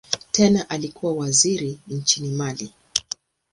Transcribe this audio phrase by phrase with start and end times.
[0.31, 2.73] Tena alikuwa waziri nchini Mali.